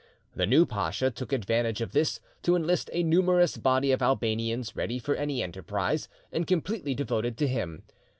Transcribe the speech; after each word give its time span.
The 0.35 0.47
new 0.47 0.65
pacha 0.65 1.11
took 1.11 1.31
advantage 1.31 1.79
of 1.79 1.91
this 1.91 2.19
to 2.41 2.55
enlist 2.55 2.89
a 2.91 3.03
numerous 3.03 3.55
body 3.57 3.91
of 3.91 4.01
Albanians 4.01 4.75
ready 4.75 4.97
for 4.97 5.13
any 5.13 5.43
enterprise, 5.43 6.09
and 6.31 6.47
completely 6.47 6.95
devoted 6.95 7.37
to 7.37 7.47
him. 7.47 7.83